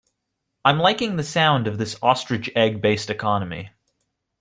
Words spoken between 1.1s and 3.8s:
the sound of this ostrich egg based economy.